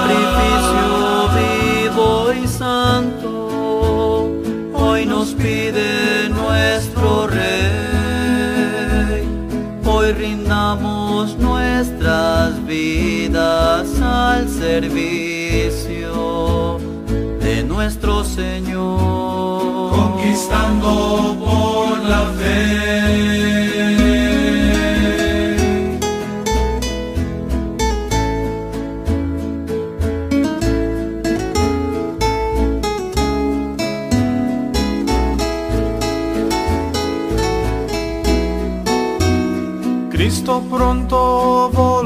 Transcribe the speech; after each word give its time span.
Sacrificio 0.00 1.28
vivo 1.36 2.32
y 2.32 2.48
santo, 2.48 4.30
hoy 4.72 5.04
nos 5.04 5.34
pide 5.34 6.28
nuestro 6.30 7.26
Rey. 7.26 7.50
Hoy 9.84 10.12
rindamos 10.12 11.36
nuestras 11.36 12.64
vidas 12.66 14.00
al 14.00 14.48
servicio 14.48 15.58
de 17.40 17.62
nuestro 17.64 18.24
Señor. 18.24 19.90
Conquistando 19.90 21.36
por 21.38 21.98
la 22.08 22.22
fe. 22.38 23.59
Cristo 40.50 40.62
pronto 40.68 41.70
volverá 41.72 41.99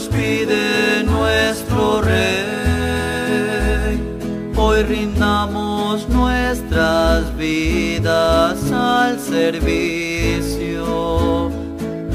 nos 0.00 0.08
pide 0.08 1.02
nuestro 1.04 2.00
Rey. 2.00 3.20
Hoy 4.56 4.82
rindamos 4.84 6.08
nuestras 6.08 7.36
vidas 7.36 8.72
al 8.72 9.20
servicio 9.20 10.80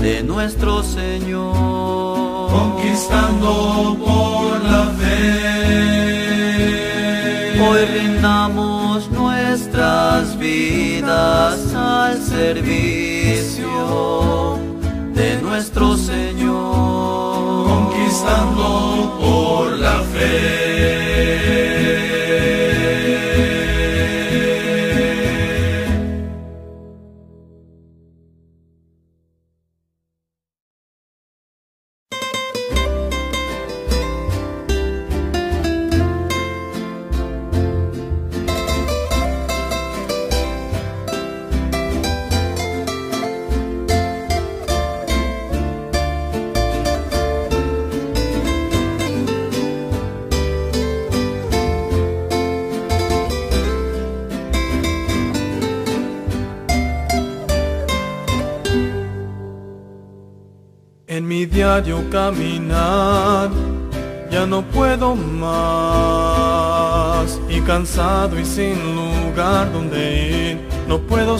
de 0.01 0.23
nuestro 0.23 0.81
Señor. 0.81 2.49
Conquistando 2.49 3.95
por 4.03 4.63
la 4.63 4.85
fe. 4.99 5.75
Hoy 7.61 7.85
rindamos 7.85 9.11
nuestras 9.11 10.35
vidas 10.39 11.73
al 11.75 12.19
servicio 12.21 13.77
de 15.13 15.39
nuestro 15.41 15.95
Señor. 15.97 16.74
Conquistando 18.15 19.17
por 19.19 19.77
la 19.77 19.99
fe. 20.03 20.74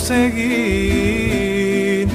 Seguir. 0.06 2.06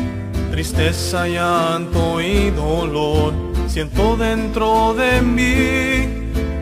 Tristeza, 0.52 1.26
llanto 1.26 2.20
y 2.20 2.50
dolor 2.50 3.32
siento 3.66 4.16
dentro 4.16 4.94
de 4.94 5.20
mí. 5.22 6.06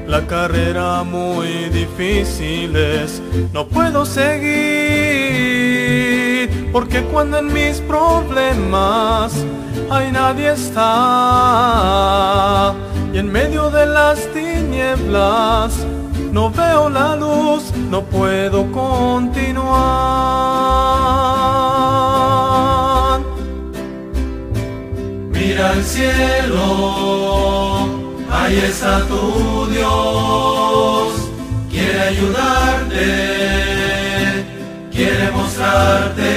La 0.07 0.27
carrera 0.27 1.03
muy 1.03 1.69
difícil 1.69 2.75
es, 2.75 3.21
no 3.53 3.69
puedo 3.69 4.07
seguir, 4.07 4.49
porque 6.73 7.03
cuando 7.13 7.41
en 7.41 7.53
mis 7.53 7.83
problemas 7.83 9.35
ay 9.91 10.11
nadie 10.11 10.53
está, 10.53 10.85
y 13.13 13.19
en 13.19 13.31
medio 13.31 13.69
de 13.69 13.85
las 13.85 14.27
tinieblas 14.33 15.85
no 16.39 16.47
veo 16.51 16.89
la 16.89 17.17
luz, 17.17 17.63
no 17.91 18.01
puedo 18.05 18.59
continuar. 18.71 19.59
Mira 25.35 25.71
al 25.71 25.83
cielo, 25.83 26.61
ahí 28.31 28.57
está 28.71 28.93
tu 29.11 29.67
Dios, 29.75 31.09
quiere 31.73 32.01
ayudarte, 32.13 33.07
quiere 34.93 35.33
mostrarte 35.33 36.31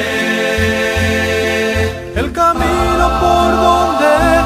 el 2.22 2.28
camino 2.32 3.06
por 3.24 3.50
donde 3.68 4.41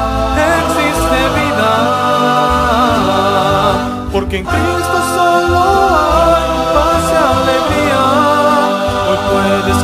Porque 4.36 4.38
en 4.38 4.44
Cristo 4.44 4.98
solo 5.14 5.58
hay 5.58 6.44
paz 6.74 7.04
y 7.10 7.16
alegría. 7.16 8.02
Hoy 9.08 9.18
puedes 9.30 9.82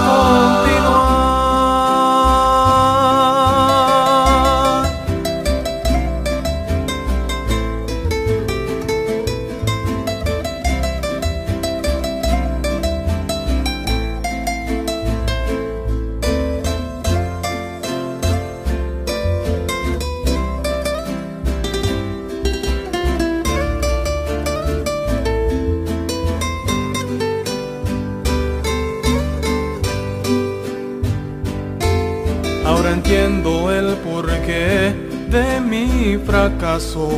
Entiendo 32.93 33.73
el 33.73 33.97
porqué 33.97 34.94
de 35.31 35.61
mi 35.61 36.19
fracaso. 36.27 37.09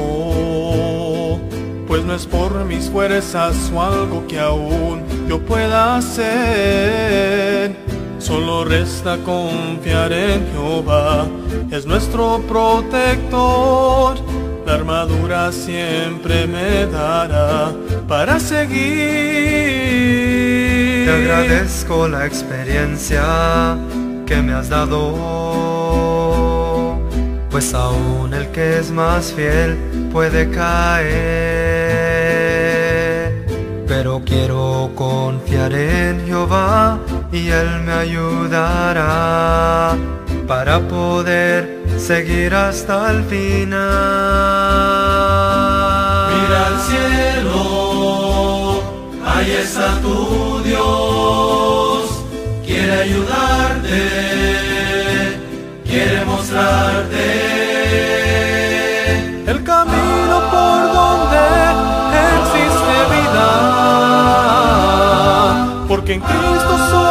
Pues 1.88 2.04
no 2.04 2.14
es 2.14 2.26
por 2.26 2.64
mis 2.64 2.88
fuerzas 2.88 3.72
o 3.74 3.82
algo 3.82 4.24
que 4.28 4.38
aún 4.38 5.02
yo 5.28 5.40
pueda 5.40 5.96
hacer. 5.96 7.74
Solo 8.20 8.64
resta 8.64 9.18
confiar 9.18 10.12
en 10.12 10.46
Jehová, 10.52 11.26
es 11.72 11.86
nuestro 11.86 12.40
protector. 12.48 14.16
La 14.64 14.74
armadura 14.74 15.50
siempre 15.50 16.46
me 16.46 16.86
dará 16.86 17.72
para 18.06 18.38
seguir. 18.38 18.74
Te 21.04 21.10
agradezco 21.10 22.06
la 22.06 22.26
experiencia 22.26 23.76
que 24.26 24.42
me 24.42 24.52
has 24.52 24.68
dado, 24.68 25.14
pues 27.50 27.72
aún 27.74 28.34
el 28.34 28.48
que 28.48 28.78
es 28.78 28.90
más 28.90 29.32
fiel 29.32 29.78
puede 30.12 30.50
caer. 30.50 31.04
Pero 33.86 34.22
quiero 34.24 34.90
confiar 34.94 35.72
en 35.74 36.26
Jehová 36.26 36.98
y 37.32 37.48
Él 37.48 37.82
me 37.84 37.92
ayudará 37.92 39.94
para 40.46 40.80
poder 40.80 41.82
seguir 41.98 42.54
hasta 42.54 43.10
el 43.10 43.24
final. 43.24 43.74
Mira 46.34 46.66
al 46.66 46.80
cielo, 46.80 48.82
ahí 49.26 49.50
está 49.52 50.00
tu 50.00 50.62
Dios, 50.62 52.24
quiere 52.66 53.02
ayudarte, 53.02 53.53
quiere 55.94 56.24
mostrarte 56.24 57.24
el 59.46 59.62
camino 59.62 60.36
por 60.50 60.92
donde 60.98 61.42
existe 62.34 62.96
vida, 63.14 63.50
porque 65.86 66.12
en 66.14 66.20
Cristo 66.20 66.72
solo 66.90 67.03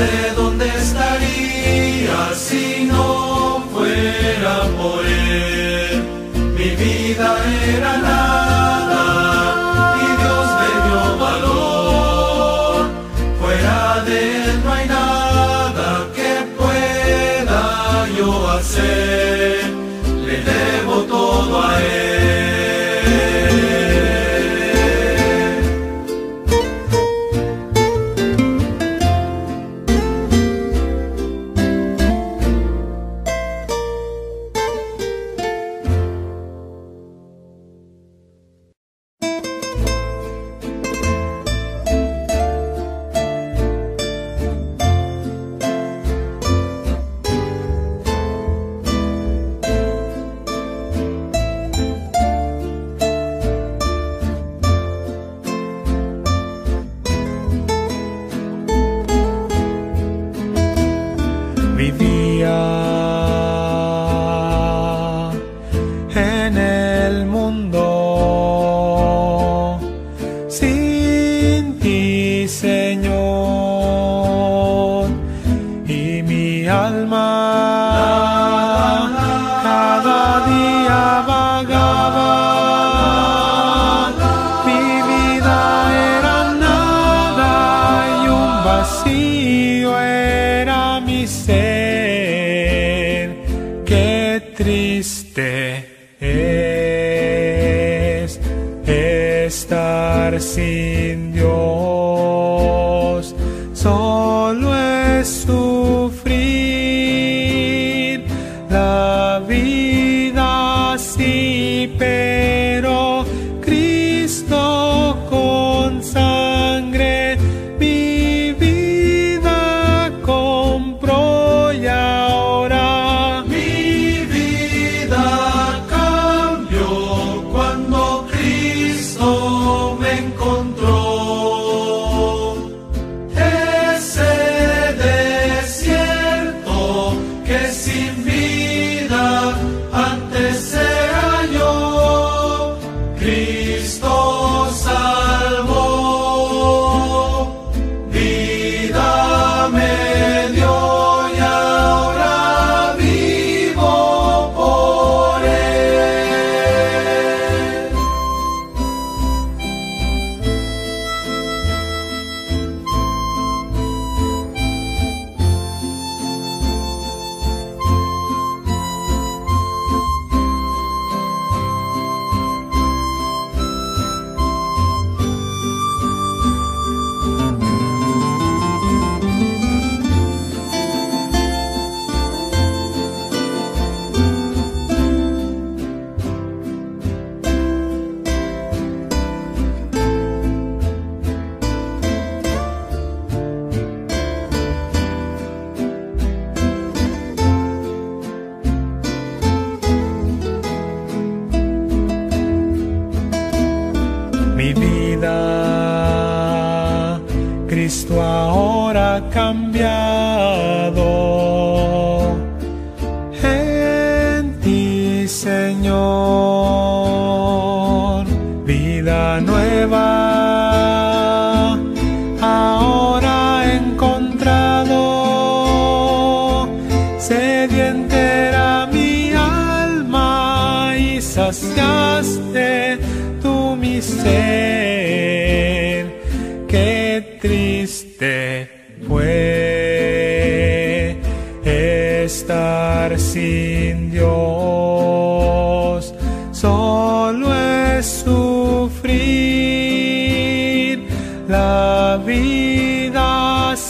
sé 0.00 0.32
dónde 0.34 0.66
estaría 0.84 2.18
si 2.34 2.84
no 2.90 3.62
fuera 3.72 4.54
por 4.78 5.04
él. 5.04 5.94
Mi 6.56 6.70
vida 6.82 7.28
era 7.76 7.92
nada 7.98 8.19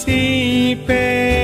see. 0.05 1.40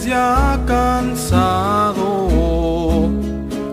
ya 0.00 0.58
cansado 0.66 2.28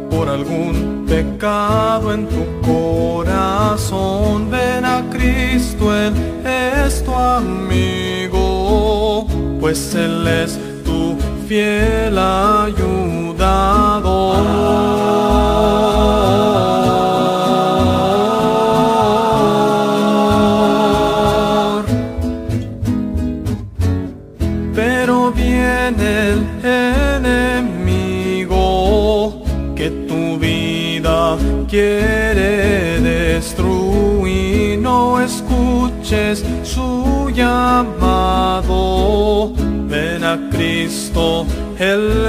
por 0.09 0.27
algún 0.29 1.05
pecado 1.07 2.13
en 2.13 2.27
tu 2.27 2.45
corazón, 2.61 4.49
ven 4.51 4.85
a 4.85 5.03
Cristo, 5.09 5.95
Él 5.95 6.13
es 6.45 7.03
tu 7.03 7.13
amigo, 7.13 8.38
pues 9.59 9.95
Él 9.95 10.27
es 10.27 10.59
tu 10.83 11.15
fiel 11.47 12.17
ayuda. 12.17 12.88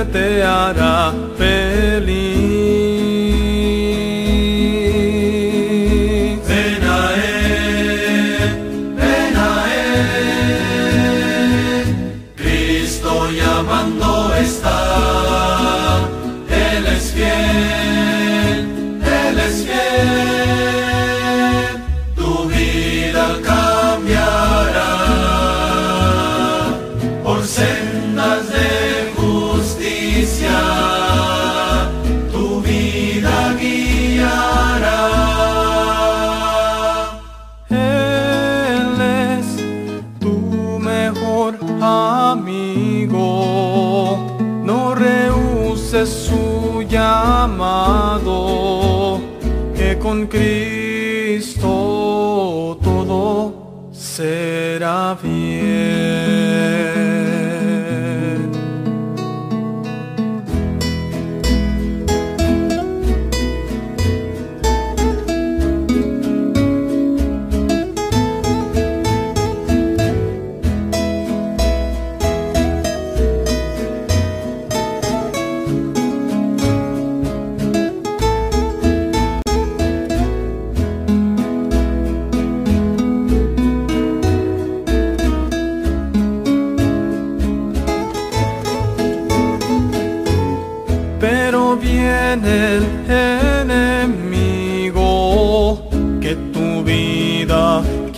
Te 0.05 0.43
hará 0.43 1.20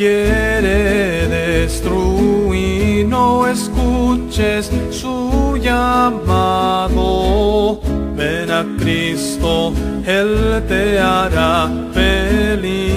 quiere 0.03 1.29
destruir, 1.29 3.07
no 3.07 3.47
escuches 3.47 4.69
su 4.91 5.57
llamado. 5.63 7.01
Ven 8.17 8.51
a 8.51 8.65
Cristo, 8.81 9.73
Él 10.05 10.61
te 10.67 10.99
hará 10.99 11.71
feliz. 11.95 12.92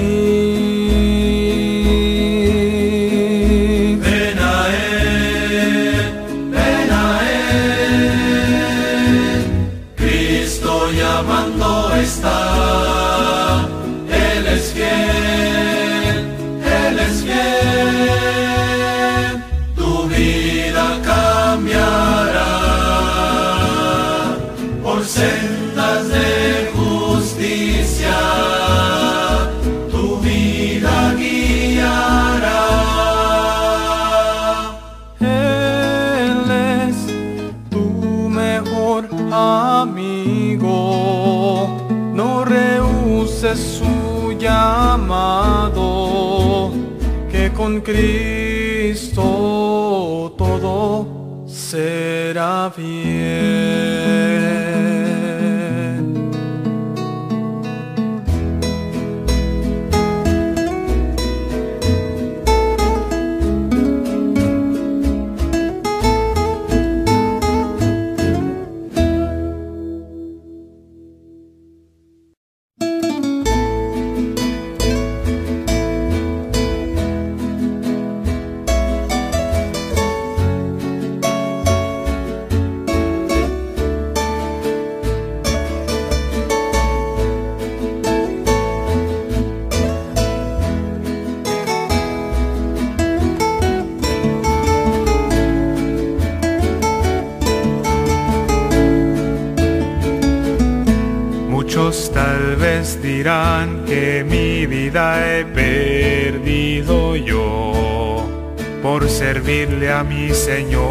Servirle 109.56 109.92
a 109.92 110.04
mi 110.04 110.34
Señor. 110.34 110.84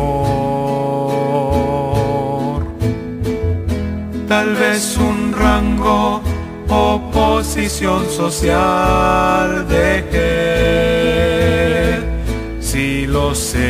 Tal 4.29 4.55
vez 4.55 4.97
un 4.97 5.35
rango 5.39 6.23
o 6.69 7.11
posición 7.13 8.09
social 8.09 9.67
dejé, 9.69 10.21
si 12.61 13.07
lo 13.07 13.35
sé. 13.35 13.61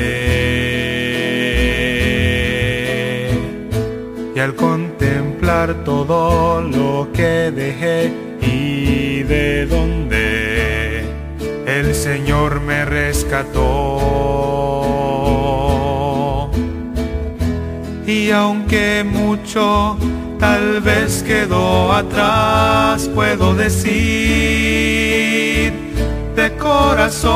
Y 4.37 4.38
al 4.38 4.54
contemplar 4.54 5.85
todo 5.85 6.61
lo 6.61 7.09
que 7.12 7.50
dejé, 7.50 8.12
de 9.26 9.66
donde 9.66 11.04
el 11.66 11.94
Señor 11.94 12.61
me 12.61 12.85
rescató. 12.85 14.04
Y 18.24 18.30
aunque 18.30 19.04
mucho 19.04 19.98
tal 20.40 20.80
vez 20.80 21.22
quedó 21.22 21.92
atrás, 21.92 23.06
puedo 23.14 23.54
decir 23.54 23.92
de 26.34 26.56
corazón. 26.56 27.34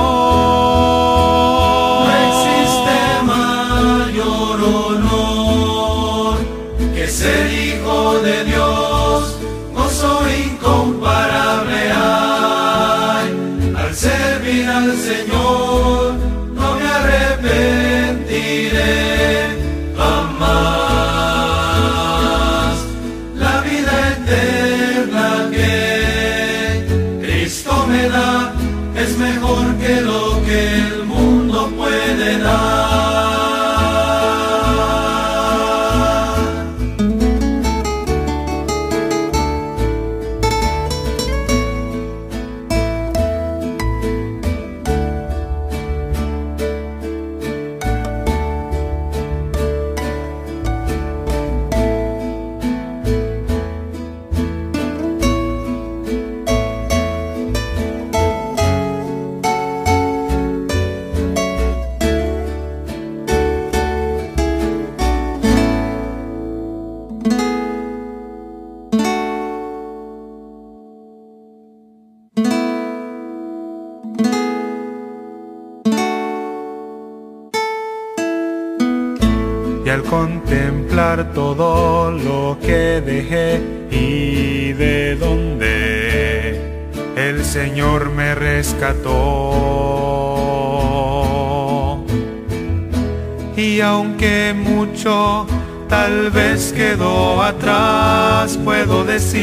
Y 93.56 93.80
aunque 93.80 94.54
mucho 94.56 95.46
tal 95.88 96.30
vez 96.30 96.72
quedó 96.72 97.42
atrás, 97.42 98.58
puedo 98.64 99.04
decir 99.04 99.38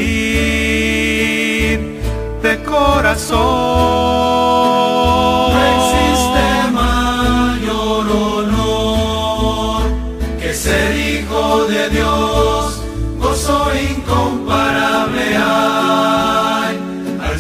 de 2.42 2.64
corazón. 2.64 3.40
No 5.54 5.62
existe 5.76 6.72
mayor 6.72 8.06
honor 8.10 9.84
que 10.40 10.54
ser 10.54 10.96
hijo 10.98 11.66
de 11.66 11.90
Dios, 11.90 12.82
gozo 13.20 13.68
incomparable. 13.76 15.36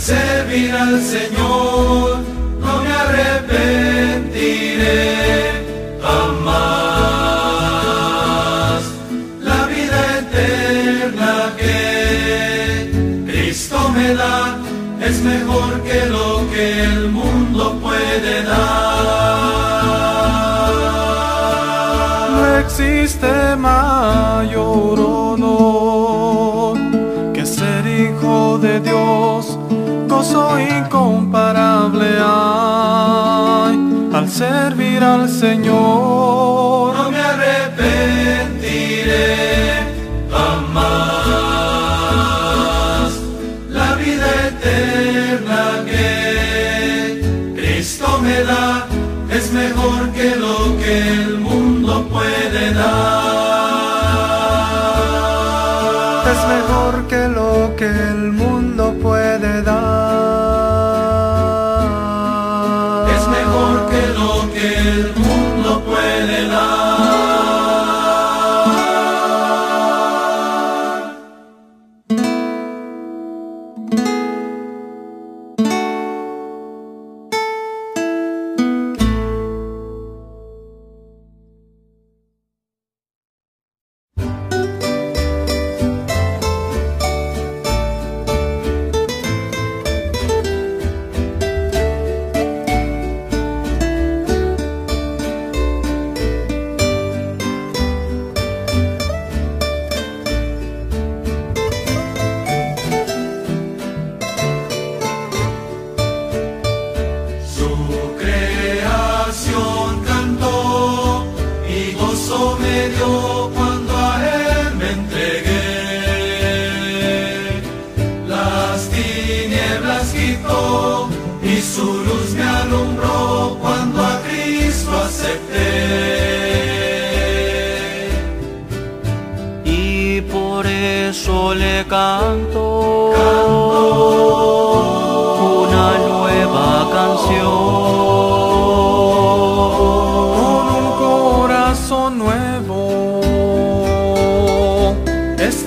Servir 0.05 0.69
al 0.71 1.01
Señor, 1.01 2.21
no 2.59 2.83
me 2.83 2.91
arrepentiré 2.93 5.65
jamás. 5.99 6.53
La 9.41 9.65
vida 9.65 10.19
eterna 10.19 11.55
que 11.57 12.91
Cristo 13.25 13.89
me 13.95 14.13
da 14.13 14.59
es 15.01 15.23
mejor 15.23 15.81
que 15.81 16.05
lo 16.05 16.47
que 16.51 16.83
el 16.83 17.09
mundo 17.09 17.79
puede 17.81 18.43
dar. 18.43 18.61
No 22.29 22.57
existe 22.57 23.55
mayor 23.55 24.99
honor 24.99 26.77
que 27.33 27.43
ser 27.43 27.87
hijo 27.87 28.59
de 28.59 28.79
Dios, 28.81 29.54
gozo 30.25 30.59
incomparable 30.59 32.17
hay 32.19 33.77
al 34.13 34.29
servir 34.29 35.03
al 35.03 35.29
Señor. 35.29 36.95
No 36.95 37.11
me 37.11 37.19
arrepentiré 37.19 38.23
jamás. 40.31 40.95
La 43.69 43.95
vida 43.95 44.27
eterna 44.47 45.83
que 45.85 47.53
Cristo 47.55 48.19
me 48.21 48.43
da 48.43 48.87
es 49.31 49.51
mejor 49.51 50.11
que 50.11 50.35
lo 50.35 50.77
que 50.77 51.07
el 51.23 51.39
mundo 51.39 52.07
puede 52.09 52.73
dar. 52.73 53.35
Es 56.33 56.41
mejor 56.55 56.93
que 57.07 57.27
lo 57.27 57.75
que 57.75 57.85
el 57.85 58.31
mundo 58.31 58.54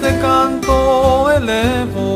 este 0.09 0.21
canto 0.21 1.31
elevo. 1.31 2.08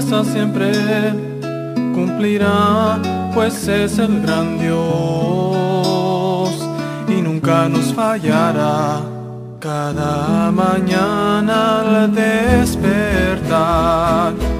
Sus 0.00 0.10
promesas 0.10 0.32
siempre 0.32 0.72
cumplirá, 1.94 2.98
pues 3.34 3.66
es 3.68 3.98
el 3.98 4.22
gran 4.22 4.58
Dios 4.58 6.50
y 7.08 7.20
nunca 7.22 7.68
nos 7.68 7.92
fallará. 7.94 9.00
Cada 9.60 10.52
mañana 10.52 11.80
al 11.80 12.14
despertar, 12.14 12.84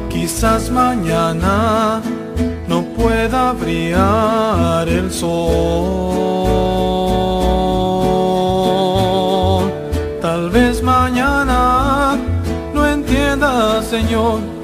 quizás 0.09 0.71
mañana 0.71 2.03
no 2.67 2.83
pueda 2.97 3.53
brillar 3.53 4.89
el 4.89 5.13
sol. 5.13 5.29
Tal 10.21 10.51
vez 10.51 10.83
mañana 10.83 12.17
no 12.75 12.85
entienda, 12.87 13.81
Señor, 13.83 14.58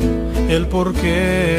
el 0.49 0.67
por 0.67 0.93
qué. 0.93 1.59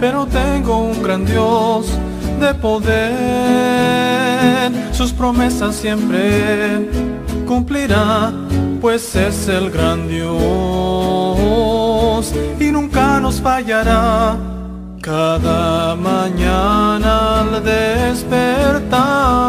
Pero 0.00 0.26
tengo 0.26 0.78
un 0.78 1.02
gran 1.02 1.24
Dios 1.24 1.86
de 2.40 2.54
poder, 2.54 2.92
sus 4.92 5.12
promesas 5.12 5.74
siempre 5.74 6.88
cumplirá, 7.46 8.32
pues 8.80 9.14
es 9.16 9.48
el 9.48 9.70
gran 9.70 10.08
Dios 10.08 10.34
y 12.60 12.70
nunca 12.70 13.20
nos 13.20 13.40
fallará. 13.40 14.36
Cada 15.00 15.94
mañana 15.94 17.40
al 17.40 17.62
despertar. 17.62 19.44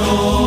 Cristo. 0.00 0.39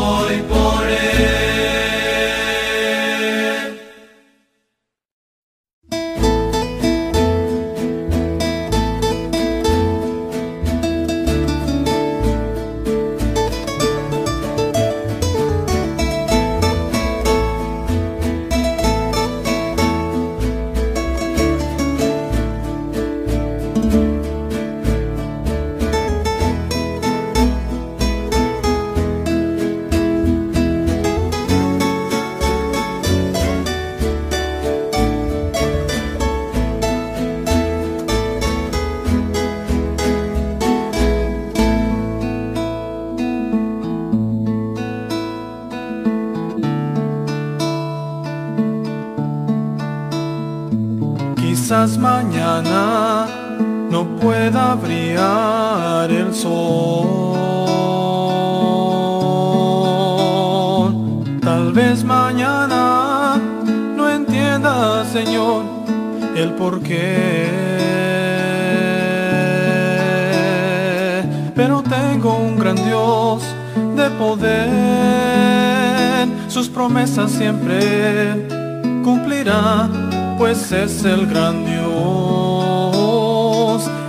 Es 81.04 81.06
el 81.06 81.28
gran 81.28 81.66
Dios 81.66 81.84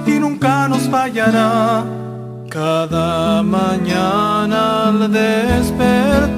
y 0.06 0.12
nunca 0.20 0.68
nos 0.68 0.82
fallará. 0.82 1.84
Cada 2.48 3.42
mañana 3.42 4.88
al 4.88 5.10
despertar. 5.12 6.34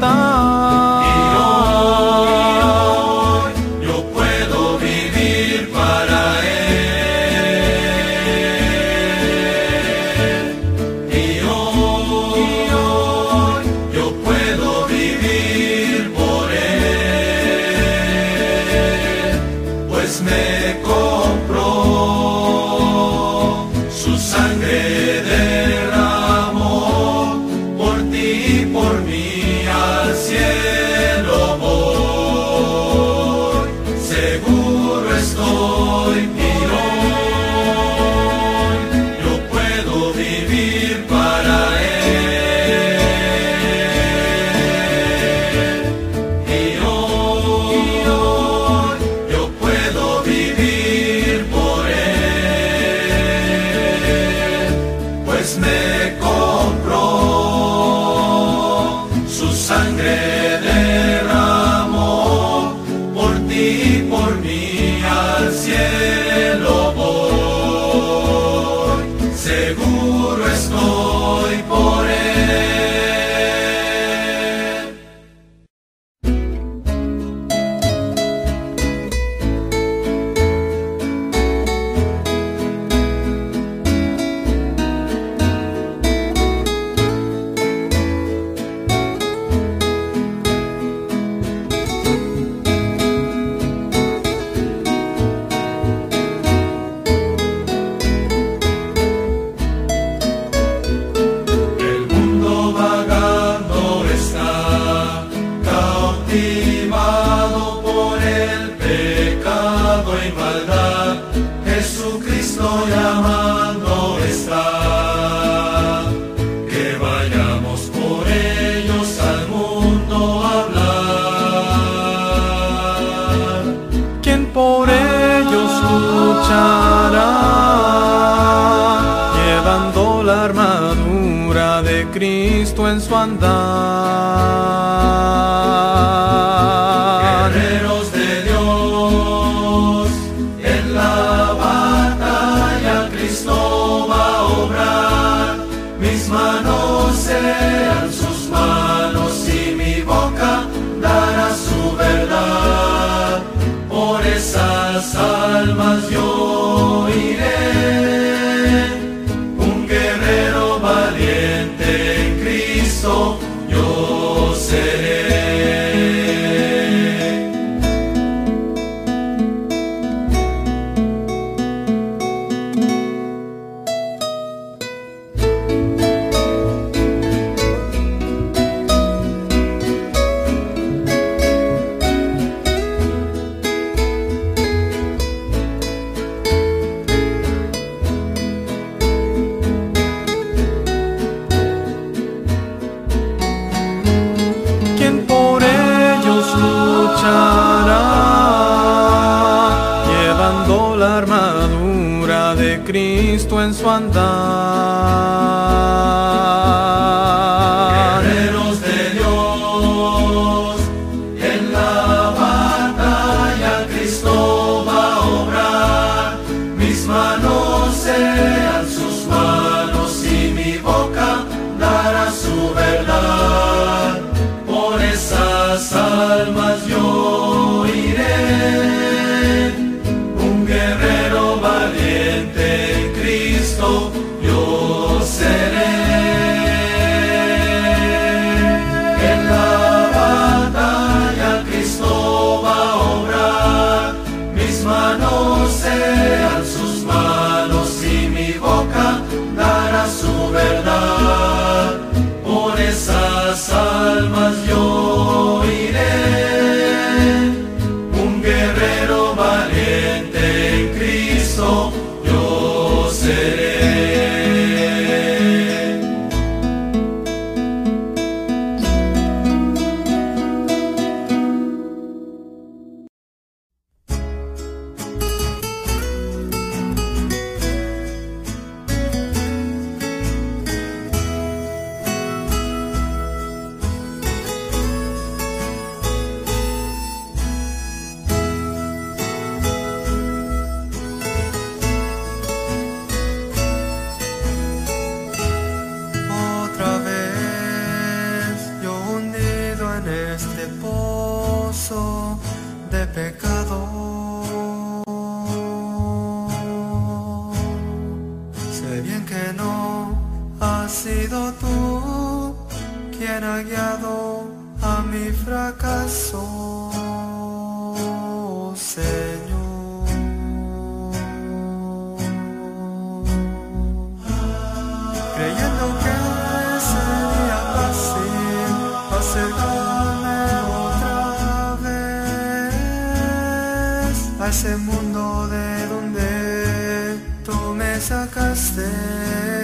Tú 338.08 338.14
me 338.14 338.26
sacaste. 338.26 338.82
Me 338.82 339.55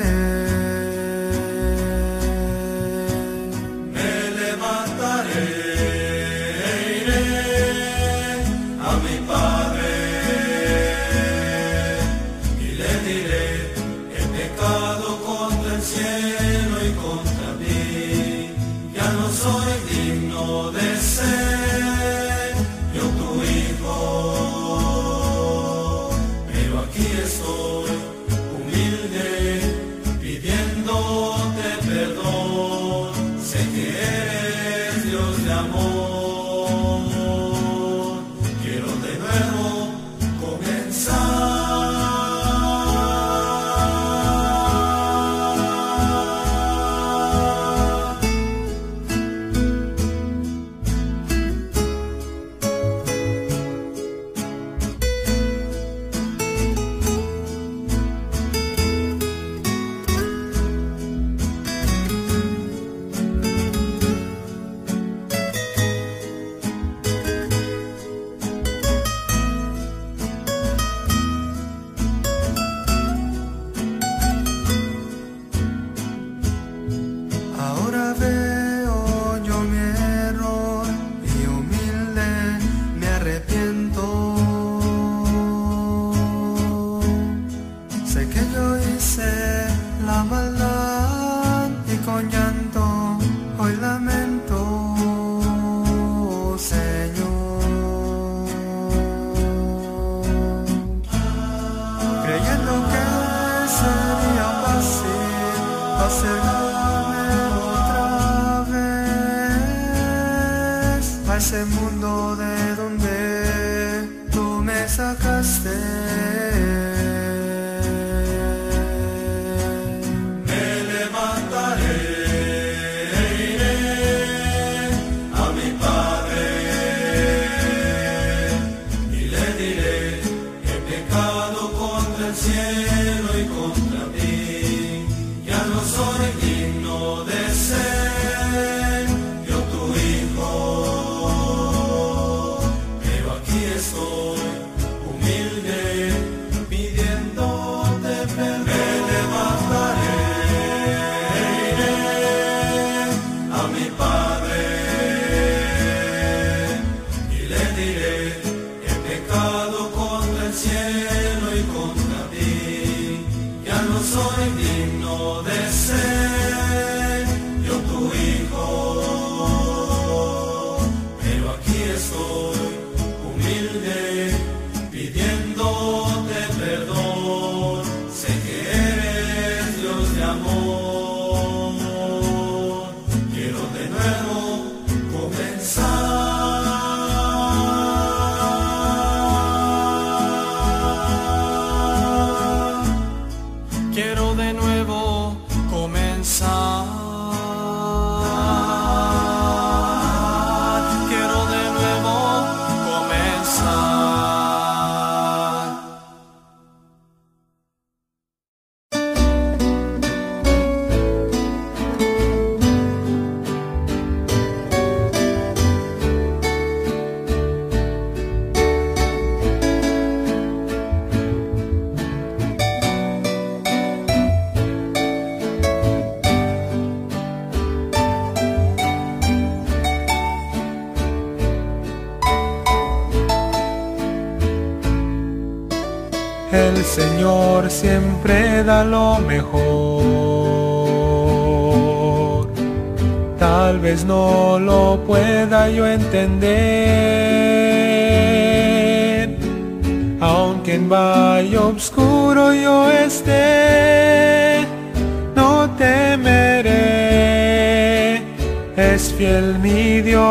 fiel 259.22 259.48
mi 259.60 260.00
Dios. 260.02 260.22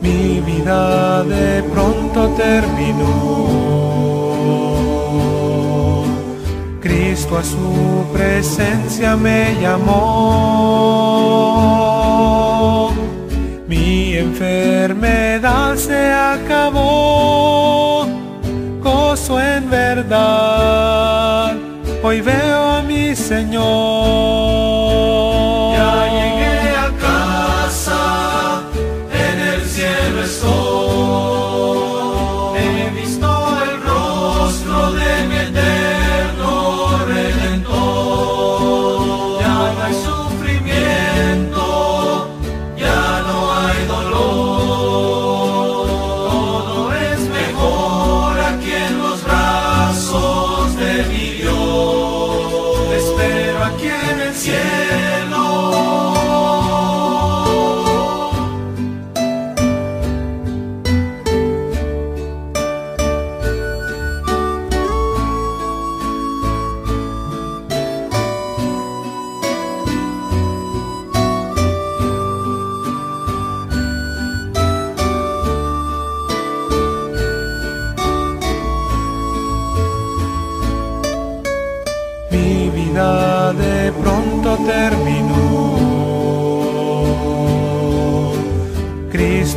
Mi 0.00 0.40
vida 0.40 1.22
de 1.24 1.62
pronto 1.64 2.28
terminó. 2.44 3.08
Cristo 6.80 7.32
a 7.36 7.42
su 7.42 8.06
presencia 8.14 9.16
me 9.16 9.54
llamó. 9.60 9.98
Mi 13.68 14.14
enfermedad 14.14 15.76
se 15.76 16.10
acabó. 16.34 18.06
Gozo 18.82 19.38
en 19.40 19.68
verdad. 19.68 21.52
Hoy 22.02 22.20
veo 22.22 22.60
a 22.76 22.82
mi 22.82 23.14
Señor. 23.14 24.67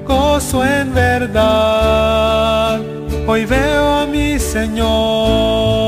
gozo 0.07 0.64
en 0.64 0.92
verdad, 0.94 2.78
hoy 3.26 3.46
veo 3.46 4.00
a 4.00 4.07
mi 4.07 4.38
Señor. 4.38 5.82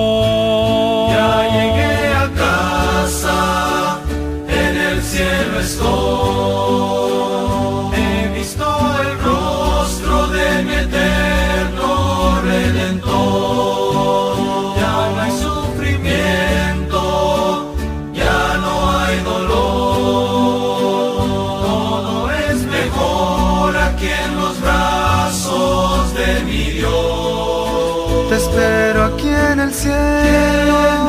夜。 29.82 31.03